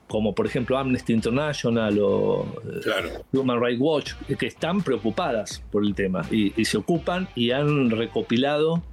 [0.08, 2.46] como por ejemplo Amnesty International o
[2.86, 7.90] eh, Human Rights Watch, que están preocupadas por el tema y, se ocupan y han
[7.90, 8.84] recopilado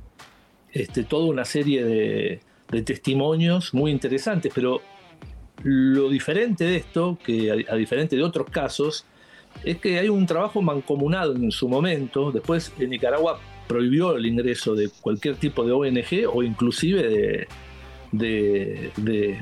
[0.71, 2.41] este, toda una serie de,
[2.85, 4.81] testimonios muy interesantes, pero
[5.63, 9.05] lo diferente de esto, que a, a diferente de otros casos,
[9.65, 12.33] es que hay un trabajo mancomunado en su momento.
[12.33, 17.47] Después en Nicaragua prohibió el ingreso de cualquier tipo de ONG o inclusive
[18.13, 19.39] de,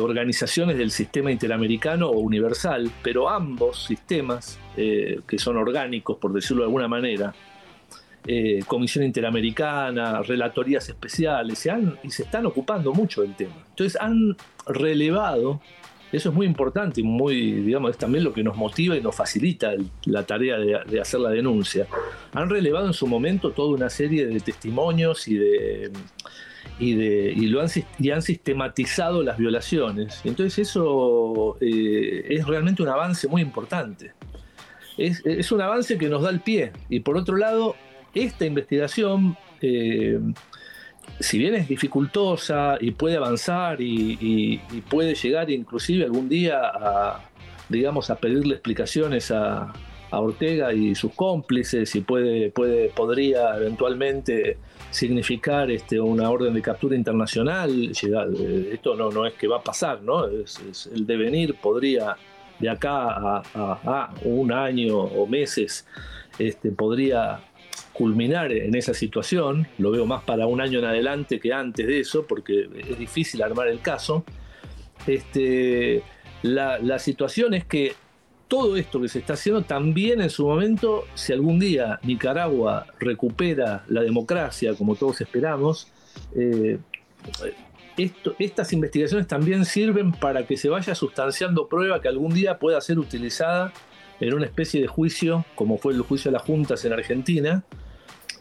[0.00, 6.62] organizaciones del sistema interamericano o universal, pero ambos sistemas, eh, que son orgánicos por decirlo
[6.62, 7.34] de alguna manera,
[8.26, 13.54] eh, Comisión Interamericana, relatorías especiales, se han, y se están ocupando mucho del tema.
[13.70, 15.60] Entonces han relevado,
[16.12, 19.14] eso es muy importante y muy, digamos, es también lo que nos motiva y nos
[19.14, 19.72] facilita
[20.04, 21.86] la tarea de, hacer la denuncia.
[22.32, 25.92] Han relevado en su momento toda una serie de testimonios y de
[26.78, 27.68] y, de, y, lo han,
[27.98, 30.20] y han sistematizado las violaciones.
[30.24, 34.12] Entonces eso eh, es realmente un avance muy importante.
[34.96, 36.72] Es, un avance que nos da el pie.
[36.88, 37.76] Y por otro lado,
[38.14, 40.18] esta investigación, eh,
[41.20, 47.20] si bien es dificultosa y puede avanzar y, puede llegar inclusive algún día a,
[47.68, 49.72] digamos, a pedirle explicaciones a,
[50.12, 54.58] Ortega y sus cómplices y puede, puede, podría eventualmente
[54.90, 57.92] significar este, una orden de captura internacional.
[57.92, 60.26] Eh, esto no, no es que va a pasar, ¿no?
[60.26, 62.16] Es, el devenir podría
[62.58, 65.86] de acá a, a, un año o meses
[66.40, 67.40] este, podría
[68.00, 72.00] culminar en esa situación, lo veo más para un año en adelante que antes de
[72.00, 74.24] eso, porque es difícil armar el caso.
[75.06, 76.02] Este,
[76.40, 77.92] la, situación es que
[78.48, 83.84] todo esto que se está haciendo también en su momento, si algún día Nicaragua recupera
[83.88, 85.88] la democracia como todos esperamos,
[86.34, 86.78] eh,
[88.38, 92.98] estas investigaciones también sirven para que se vaya sustanciando prueba que algún día pueda ser
[92.98, 93.74] utilizada
[94.20, 97.62] en una especie de juicio, como fue el juicio de las juntas en Argentina,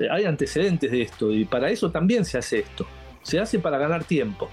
[0.10, 2.86] hay antecedentes de esto y para eso también se hace esto.
[3.24, 4.50] Se hace para ganar tiempo.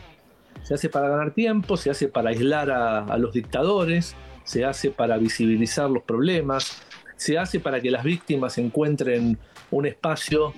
[0.63, 5.17] Se hace para ganar tiempo, se hace para aislar a, los dictadores, se hace para
[5.17, 6.83] visibilizar los problemas,
[7.15, 9.39] se hace para que las víctimas encuentren
[9.71, 10.55] un espacio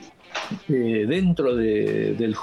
[0.68, 2.34] eh, dentro de,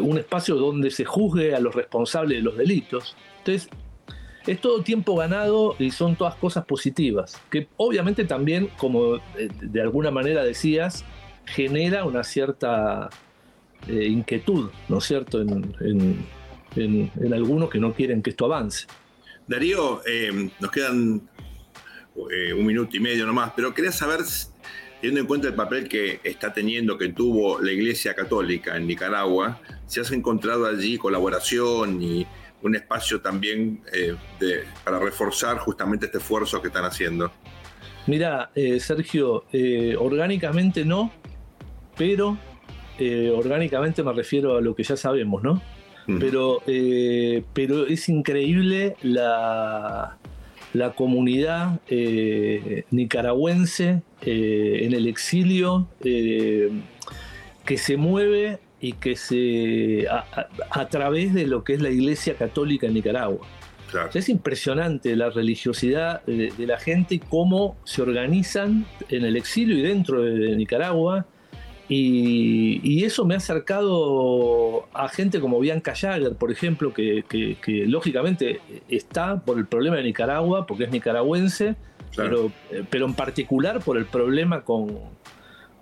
[0.00, 3.14] un espacio donde se juzgue a los responsables de los delitos.
[3.38, 3.68] Entonces,
[4.46, 9.82] es todo tiempo ganado y son todas cosas positivas, que obviamente también, como eh, de
[9.82, 11.04] alguna manera decías,
[11.54, 13.08] genera una cierta
[13.86, 16.26] eh, inquietud, ¿no es cierto?, en,
[17.32, 18.86] algunos que no quieren que esto avance.
[19.46, 21.28] Darío, eh, nos quedan
[22.30, 24.20] eh, un minuto y medio nomás, pero quería saber,
[25.00, 29.60] teniendo en cuenta el papel que está teniendo, que tuvo la Iglesia Católica en Nicaragua,
[29.86, 32.26] si has encontrado allí colaboración y
[32.62, 33.80] un espacio también
[34.84, 37.32] para reforzar justamente este esfuerzo que están haciendo.
[38.06, 39.44] Mira, Sergio,
[39.98, 41.12] orgánicamente no,
[41.98, 42.38] pero
[42.98, 45.60] eh, orgánicamente me refiero a lo que ya sabemos, ¿no?
[46.18, 50.16] pero, eh, pero es increíble la,
[50.72, 56.70] la comunidad eh, nicaragüense en el exilio que
[57.76, 62.94] se mueve y que se a, través de lo que es la Iglesia Católica en
[62.94, 63.46] Nicaragua.
[64.14, 69.82] es impresionante la religiosidad de, la gente y cómo se organizan en el exilio y
[69.82, 71.26] dentro de Nicaragua
[71.88, 77.24] y, eso me ha acercado a gente como Bianca Jagger, por ejemplo, que,
[77.86, 81.76] lógicamente está por el problema de Nicaragua, porque es nicaragüense,
[82.14, 84.98] pero, eh, pero en particular por el problema con,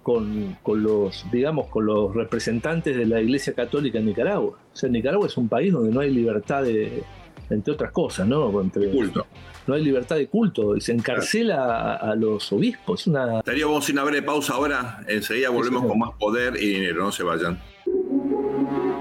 [0.03, 4.57] con, los, digamos, con los representantes de la Iglesia Católica en Nicaragua.
[4.73, 7.03] O sea, Nicaragua es un país donde no hay libertad de,
[7.51, 8.61] entre otras cosas, ¿no?
[8.61, 9.27] Entre, culto.
[9.67, 13.07] No hay libertad de culto y se encarcela a, los obispos.
[13.07, 13.39] Una...
[13.39, 15.01] Estaría vamos a una breve pausa ahora.
[15.09, 17.05] Enseguida volvemos con más poder y dinero.
[17.05, 17.61] No se vayan.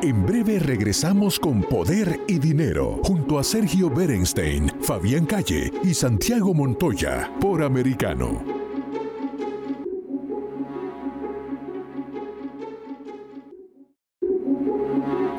[0.01, 6.53] En breve regresamos con Poder y Dinero junto a Sergio Berenstein, Fabián Calle y Santiago
[6.53, 8.64] Montoya por Americano.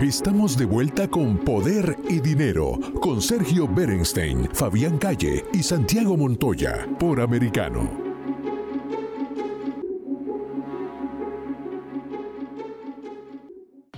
[0.01, 6.87] Estamos de vuelta con Poder y Dinero, con Sergio Berenstein, Fabián Calle y Santiago Montoya,
[6.99, 8.06] por Americano.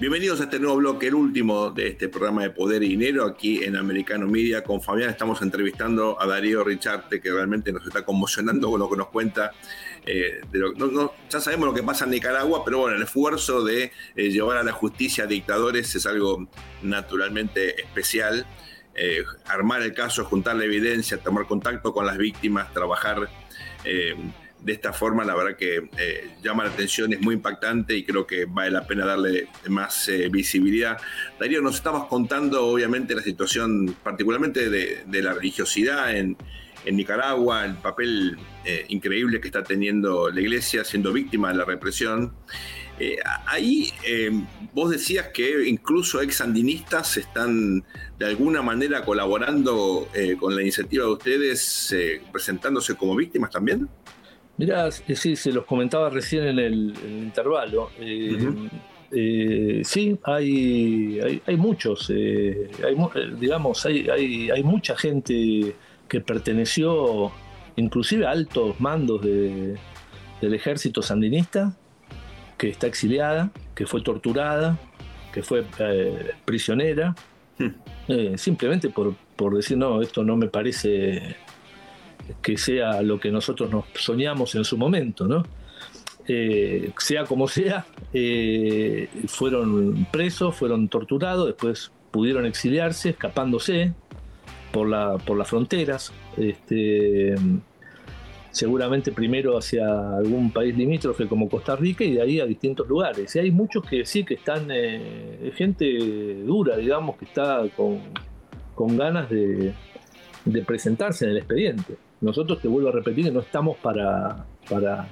[0.01, 3.65] Bienvenidos a este nuevo bloque, el último de este programa de Poder y Dinero aquí
[3.65, 4.63] en Americano Media.
[4.63, 8.97] Con Fabián estamos entrevistando a Darío Richarte, que realmente nos está conmocionando con lo que
[8.97, 9.51] nos cuenta
[10.07, 10.41] eh,
[11.29, 14.63] ya sabemos lo que pasa en Nicaragua, pero bueno, el esfuerzo de eh, llevar a
[14.63, 16.49] la justicia a dictadores es algo
[16.81, 18.47] naturalmente especial.
[18.95, 23.29] Eh, armar el caso, juntar la evidencia, tomar contacto con las víctimas, trabajar
[24.61, 25.89] de esta forma, la verdad que
[26.43, 30.99] llama la atención, es muy impactante y creo que vale la pena darle más visibilidad.
[31.39, 36.37] Darío, nos estamos contando obviamente la situación particularmente de la religiosidad en,
[36.85, 41.65] en Nicaragua, el papel eh, increíble que está teniendo la iglesia siendo víctima de la
[41.65, 42.33] represión.
[42.99, 43.17] Eh,
[43.47, 44.31] ahí eh,
[44.73, 47.85] vos decías que incluso ex sandinistas están
[48.19, 50.09] de alguna manera colaborando
[50.41, 51.95] con la iniciativa de ustedes,
[52.33, 53.89] presentándose como víctimas también.
[54.59, 57.91] Mirá, sí, se los comentaba recién en el, intervalo.
[59.11, 62.97] Eh, sí, hay, hay, muchos, hay,
[63.39, 65.75] digamos, hay, hay, mucha gente
[66.09, 67.33] que perteneció
[67.77, 69.79] inclusive a altos mandos del
[70.41, 71.77] ejército sandinista,
[72.59, 74.77] que está exiliada, que fue torturada,
[75.33, 75.65] que fue
[76.45, 77.15] prisionera,
[77.59, 78.35] hmm.
[78.37, 81.37] simplemente por, por decir, no, esto no me parece
[82.43, 85.45] que sea lo que nosotros nos soñamos en su momento, ¿no?
[86.31, 93.95] Eh, sea como sea, eh, fueron presos, fueron torturados, después pudieron exiliarse, escapándose
[94.71, 97.35] por, la, por las fronteras, este,
[98.51, 99.87] seguramente primero hacia
[100.19, 103.35] algún país limítrofe como Costa Rica y de ahí a distintos lugares.
[103.35, 109.31] Y hay muchos que sí, que están, eh, gente dura, digamos, que está con, ganas
[109.31, 109.73] de
[110.67, 111.97] presentarse en el expediente.
[112.21, 115.07] Nosotros, te vuelvo a repetir, que no estamos para, para,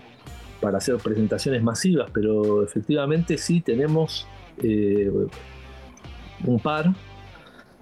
[0.76, 4.26] hacer presentaciones masivas, pero efectivamente sí tenemos
[4.62, 5.10] eh,
[6.44, 6.92] un par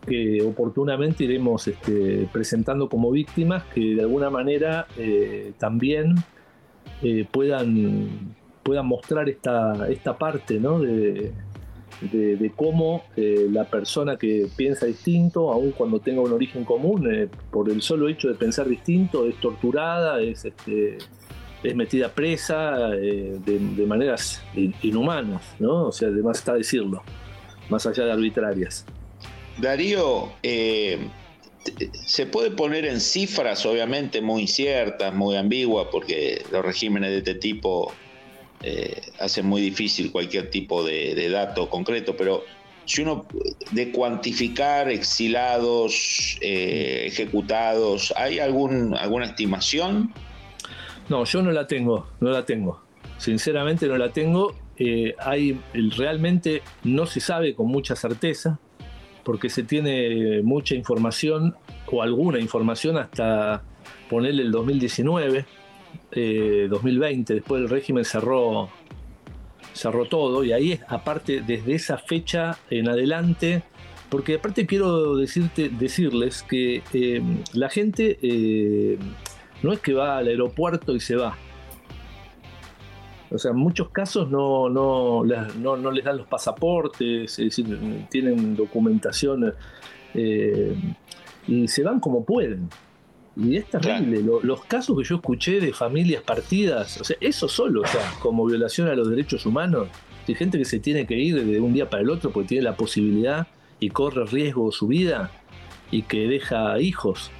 [0.06, 6.16] que oportunamente iremos este, presentando como víctimas que de alguna manera eh, también
[7.02, 10.78] eh, puedan, puedan mostrar esta, esta parte ¿no?
[10.78, 11.32] de,
[12.00, 17.28] de, cómo eh, la persona que piensa distinto, aun cuando tenga un origen común, eh,
[17.50, 20.98] por el solo hecho de pensar distinto, es torturada, es, este,
[21.62, 24.42] es metida presa eh, de, maneras
[24.82, 25.86] inhumanas, ¿no?
[25.86, 27.02] O sea, además está decirlo,
[27.68, 28.84] más allá de arbitrarias.
[29.58, 30.32] Darío,
[32.06, 37.34] se puede poner en cifras, obviamente, muy inciertas, muy ambiguas, porque los regímenes de este
[37.36, 37.92] tipo
[38.66, 42.44] eh, hace muy difícil cualquier tipo de, dato concreto, pero
[42.86, 43.26] si uno
[43.72, 50.14] de cuantificar exilados, eh, ejecutados, ¿hay algún, alguna estimación?
[51.10, 52.80] No, yo no la tengo, no la tengo.
[53.18, 54.54] Sinceramente no la tengo.
[54.78, 55.60] Eh, hay,
[55.98, 58.58] realmente no se sabe con mucha certeza,
[59.24, 61.54] porque se tiene mucha información
[61.92, 63.62] o alguna información hasta
[64.08, 65.44] ponerle el 2019
[66.12, 68.68] 2020, eh, después el régimen cerró,
[69.72, 73.62] cerró todo y ahí aparte desde esa fecha en adelante,
[74.08, 77.22] porque aparte quiero decirte, decirles que eh,
[77.52, 78.98] la gente eh,
[79.62, 81.36] no es que va al aeropuerto y se va.
[83.30, 87.62] O sea, en muchos casos no, no, no, les dan los pasaportes, es
[88.08, 89.52] tienen documentación
[91.46, 92.68] y se van como pueden.
[93.36, 94.22] Y es terrible.
[94.42, 98.46] los casos que yo escuché de familias partidas, o sea, eso solo, o sea, como
[98.46, 99.88] violación a los derechos humanos,
[100.26, 102.64] de gente que se tiene que ir de un día para el otro porque tiene
[102.64, 103.46] la posibilidad
[103.80, 105.30] y corre riesgo su vida
[105.90, 107.30] y que deja hijos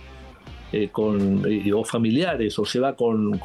[0.73, 3.41] eh, con, o familiares o se va con,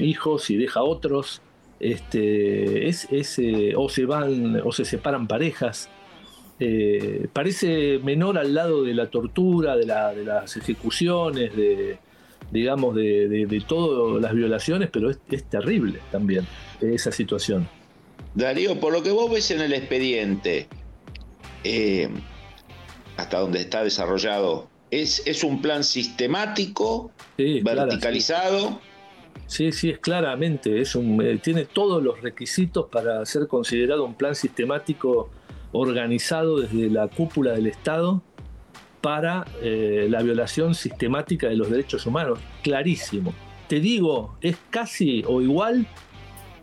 [0.00, 1.42] hijos y deja otros.
[1.78, 3.06] Este, es,
[3.38, 5.90] eh, o se van o se separan parejas
[6.58, 11.98] eh, parece menor al lado de la tortura, de, las ejecuciones, de,
[12.50, 16.46] digamos, de, todas las violaciones, pero es, terrible también
[16.80, 17.68] esa situación.
[18.34, 20.68] Darío, por lo que vos ves en el expediente,
[21.64, 22.08] eh,
[23.16, 28.80] hasta donde está desarrollado, ¿es, es un plan sistemático, verticalizado?
[29.46, 34.14] Sí, sí, es claramente, es un, eh, tiene todos los requisitos para ser considerado un
[34.14, 35.30] plan sistemático
[35.72, 38.22] organizado desde la cúpula del Estado
[39.00, 42.38] para eh, la violación sistemática de los derechos humanos.
[42.62, 43.32] Clarísimo.
[43.68, 45.86] Te digo, es casi o igual.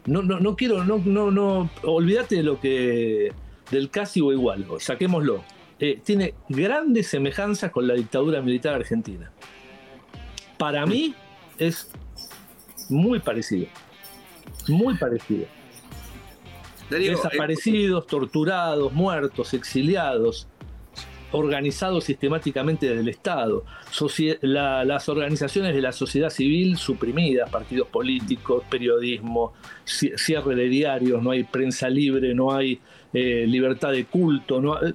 [0.06, 1.70] No, no, no quiero, no, no, no.
[1.84, 3.32] Olvídate de lo que.
[3.72, 4.66] del casi o igual.
[4.80, 5.44] Saquémoslo.
[5.80, 9.32] Eh, tiene grandes semejanzas con la dictadura militar argentina.
[10.58, 11.14] Para mí
[11.58, 11.90] es
[12.90, 13.68] muy parecido.
[14.68, 15.46] Muy parecido.
[16.90, 20.48] Desaparecidos, torturados, muertos, exiliados,
[21.34, 23.66] organizados sistemáticamente desde el Estado,
[24.42, 29.54] las organizaciones de la sociedad civil suprimidas, partidos políticos, periodismo,
[29.84, 32.80] cierre de diarios, no hay prensa libre, no hay
[33.14, 34.94] eh, libertad de culto, no, eh,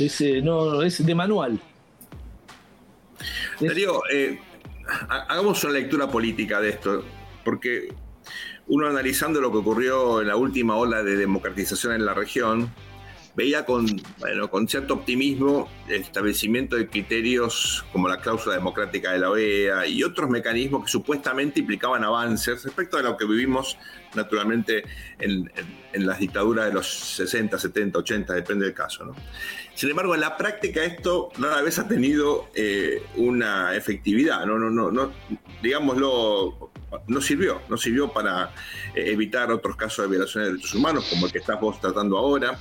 [0.00, 1.60] es, no, es de manual.
[3.60, 4.40] Darío, eh,
[5.08, 7.04] hagamos una lectura política de esto,
[7.44, 7.94] porque
[8.66, 12.72] uno analizando lo que ocurrió en la última ola de democratización en la región,
[13.36, 13.86] veía con,
[14.20, 19.86] bueno, con cierto optimismo el establecimiento de criterios como la cláusula democrática de la OEA
[19.86, 23.76] y otros mecanismos que supuestamente implicaban avances respecto a lo que vivimos
[24.14, 24.84] naturalmente
[25.18, 25.50] en,
[25.94, 29.04] las dictaduras de los 60, 70, 80, depende del caso.
[29.04, 29.14] ¿no?
[29.74, 34.70] Sin embargo, en la práctica esto rara vez ha tenido eh, una efectividad, no, no,
[34.70, 35.12] no, no,
[35.60, 36.70] digámoslo
[37.06, 38.50] no sirvió, no sirvió para
[38.94, 42.18] eh, evitar otros casos de violaciones de derechos humanos, como el que estás vos tratando
[42.18, 42.58] ahora.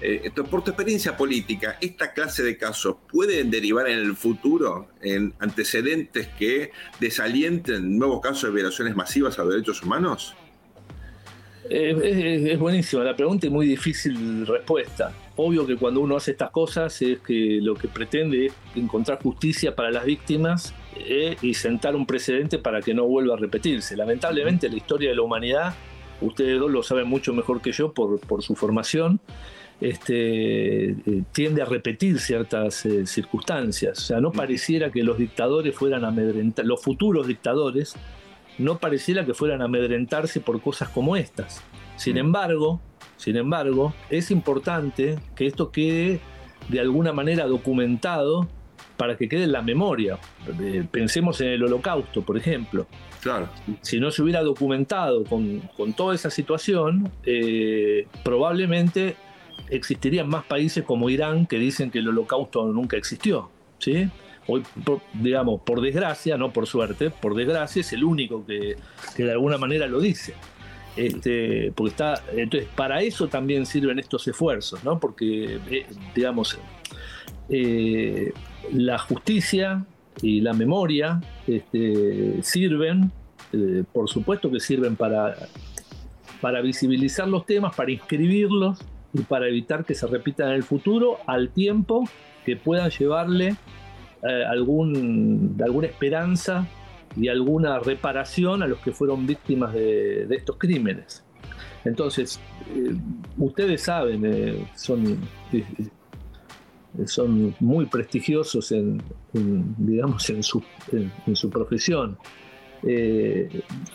[0.00, 5.34] Eh, por tu experiencia política, ¿esta clase de casos pueden derivar en el futuro en
[5.40, 6.70] antecedentes que
[7.00, 10.36] desalienten nuevos casos de violaciones masivas a los derechos humanos?
[11.70, 15.12] es, buenísima la pregunta y muy difícil respuesta.
[15.36, 19.74] Obvio que cuando uno hace estas cosas es que lo que pretende es encontrar justicia
[19.74, 23.96] para las víctimas eh, y sentar un precedente para que no vuelva a repetirse.
[23.96, 25.74] Lamentablemente la historia de la humanidad,
[26.20, 29.20] ustedes dos lo saben mucho mejor que yo por, por su formación,
[29.80, 33.98] este, eh, tiende a repetir ciertas eh, circunstancias.
[33.98, 37.94] O sea, no pareciera que los dictadores fueran amedrentar, los futuros dictadores
[38.58, 41.62] no pareciera que fueran a amedrentarse por cosas como estas.
[41.96, 42.80] Sin embargo,
[43.16, 46.20] sin embargo, es importante que esto quede
[46.68, 48.48] de alguna manera documentado
[48.98, 50.18] para que quede en la memoria.
[50.60, 52.86] Eh, pensemos en el holocausto, por ejemplo.
[53.22, 53.48] Claro.
[53.80, 55.62] Si no se hubiera documentado con,
[55.96, 57.10] toda esa situación,
[58.22, 59.16] probablemente
[59.70, 63.50] existirían más países como Irán que dicen que el holocausto nunca existió.
[63.78, 64.08] ¿sí?
[64.46, 64.62] Hoy,
[65.12, 68.76] digamos, por desgracia, no por suerte, por desgracia es el único que,
[69.16, 70.34] de alguna manera lo dice.
[70.96, 74.98] Este, porque está, entonces, para eso también sirven estos esfuerzos, ¿no?
[74.98, 76.58] Porque, eh, digamos,
[77.48, 78.32] eh,
[78.72, 79.84] la justicia
[80.20, 83.10] y la memoria este, sirven,
[83.52, 85.34] eh, por supuesto que sirven para,
[86.40, 88.78] para visibilizar los temas, para inscribirlos
[89.14, 92.04] y para evitar que se repitan en el futuro al tiempo
[92.44, 93.56] que puedan llevarle
[94.22, 96.66] eh, algún, alguna esperanza
[97.16, 101.24] y alguna reparación a los que fueron víctimas de, estos crímenes.
[101.84, 102.38] Entonces,
[103.38, 105.18] ustedes saben, son,
[107.06, 110.62] son muy prestigiosos en, digamos, en su,
[110.92, 112.18] en su profesión.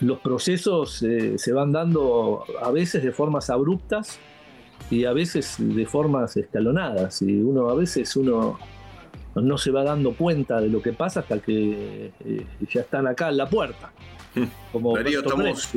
[0.00, 1.04] los procesos
[1.36, 4.18] se van dando a veces de formas abruptas
[4.90, 7.22] y a veces de formas escalonadas.
[7.22, 8.58] Y uno a veces uno
[9.34, 13.28] no se va dando cuenta de lo que pasa hasta que eh, ya están acá
[13.28, 13.92] en la puerta.
[14.34, 14.44] Hmm.
[14.72, 15.70] Como Darío, estamos,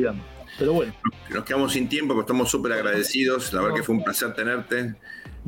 [0.57, 0.93] Pero bueno.
[1.33, 3.53] Nos quedamos sin tiempo, pero estamos súper agradecidos.
[3.53, 4.95] La verdad que fue un placer tenerte.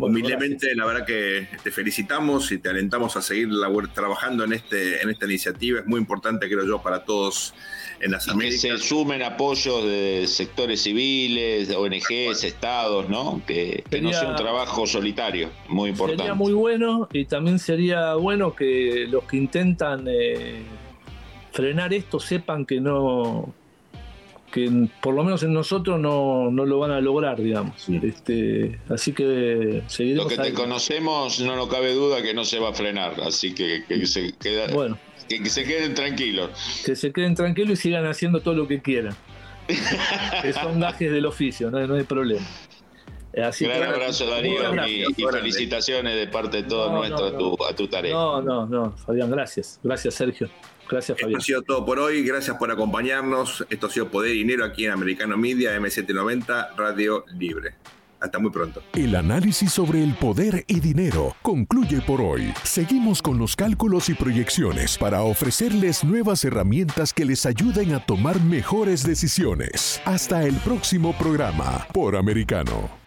[0.07, 3.49] Humildemente, la verdad que te felicitamos y te alentamos a seguir
[3.93, 5.79] trabajando en, este, en esta iniciativa.
[5.79, 7.53] Es muy importante, creo yo, para todos
[7.99, 8.61] en las Américas.
[8.61, 13.41] Que se sumen apoyos de sectores civiles, de ONGs, estados, ¿no?
[13.45, 16.23] Que, no sea un trabajo solitario, muy importante.
[16.23, 20.63] Sería muy bueno y también sería bueno que los que intentan eh,
[21.51, 23.53] frenar esto sepan que no
[24.51, 27.87] que por lo menos en nosotros no, lo van a lograr, digamos.
[27.89, 30.31] Este, así que seguiremos.
[30.31, 33.53] Lo que te conocemos, no nos cabe duda que no se va a frenar, así
[33.53, 34.97] que, se queda, bueno,
[35.27, 36.49] que, se queden tranquilos.
[36.85, 39.15] Que se queden tranquilos y sigan haciendo todo lo que quieran.
[40.41, 42.45] que son gajes del oficio, no, no hay problema.
[43.37, 47.87] Así Gran abrazo, Darío, y, felicitaciones de parte de todos nuestros a, tu, a tu
[47.87, 48.11] tarea.
[48.11, 49.79] No, no, no, Fabián, gracias.
[49.83, 50.49] Gracias, Sergio.
[50.89, 51.39] Gracias, Fabián.
[51.39, 52.23] Esto ha sido todo por hoy.
[52.23, 53.65] Gracias por acompañarnos.
[53.69, 57.75] Esto ha sido Poder y Dinero aquí en Americano Media, M790, Radio Libre.
[58.19, 58.83] Hasta muy pronto.
[58.93, 62.53] El análisis sobre el poder y dinero concluye por hoy.
[62.63, 68.41] Seguimos con los cálculos y proyecciones para ofrecerles nuevas herramientas que les ayuden a tomar
[68.41, 70.01] mejores decisiones.
[70.03, 72.98] Hasta el próximo programa por Americano.